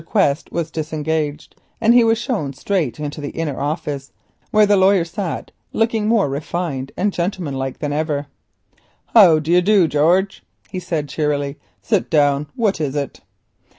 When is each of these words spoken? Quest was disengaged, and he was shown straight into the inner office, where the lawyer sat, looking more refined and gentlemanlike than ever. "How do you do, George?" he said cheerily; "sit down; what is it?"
Quest 0.03 0.51
was 0.51 0.71
disengaged, 0.71 1.55
and 1.79 1.93
he 1.93 2.03
was 2.03 2.17
shown 2.17 2.53
straight 2.53 2.99
into 2.99 3.21
the 3.21 3.29
inner 3.29 3.59
office, 3.59 4.11
where 4.49 4.65
the 4.65 4.75
lawyer 4.75 5.05
sat, 5.05 5.51
looking 5.73 6.07
more 6.07 6.27
refined 6.27 6.91
and 6.97 7.13
gentlemanlike 7.13 7.77
than 7.77 7.93
ever. 7.93 8.25
"How 9.13 9.37
do 9.37 9.51
you 9.51 9.61
do, 9.61 9.87
George?" 9.87 10.41
he 10.71 10.79
said 10.79 11.07
cheerily; 11.07 11.59
"sit 11.83 12.09
down; 12.09 12.47
what 12.55 12.81
is 12.81 12.95
it?" 12.95 13.19